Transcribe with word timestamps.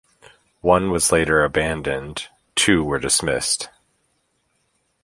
One 0.61 0.89
was 0.89 1.11
later 1.11 1.43
abandoned, 1.45 2.27
two 2.55 2.83
were 2.83 2.97
dismissed. 2.97 3.69